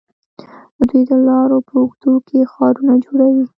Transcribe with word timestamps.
دوی 0.87 1.01
د 1.09 1.11
لارو 1.27 1.57
په 1.67 1.73
اوږدو 1.81 2.13
کې 2.27 2.49
ښارونه 2.51 2.93
جوړوي. 3.05 3.45